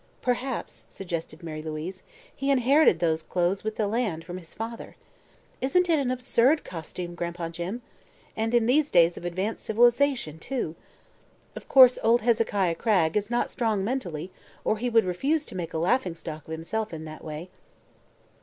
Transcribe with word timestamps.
"Perhaps," 0.23 0.85
suggested 0.87 1.43
Mary 1.43 1.61
Louise, 1.61 2.01
"he 2.35 2.49
inherited 2.49 2.97
those 2.97 3.21
clothes 3.21 3.63
with 3.63 3.75
the 3.75 3.85
land, 3.85 4.23
from 4.25 4.39
his 4.39 4.51
father. 4.51 4.95
Isn't 5.61 5.89
it 5.91 5.99
an 5.99 6.09
absurd 6.09 6.63
costume, 6.63 7.13
Gran'pa 7.13 7.49
Jim? 7.51 7.83
And 8.35 8.55
in 8.55 8.65
these 8.65 8.89
days 8.89 9.15
of 9.15 9.25
advanced 9.25 9.63
civilization, 9.63 10.39
too! 10.39 10.75
Of 11.55 11.67
course 11.67 11.99
old 12.01 12.23
Hezekiah 12.23 12.73
Cragg 12.73 13.15
is 13.15 13.29
not 13.29 13.51
strong 13.51 13.83
mentally 13.83 14.31
or 14.63 14.79
he 14.79 14.89
would 14.89 15.05
refuse 15.05 15.45
to 15.45 15.55
make 15.55 15.71
a 15.71 15.77
laughingstock 15.77 16.47
of 16.47 16.51
himself 16.51 16.93
in 16.95 17.05
that 17.05 17.23
way." 17.23 17.51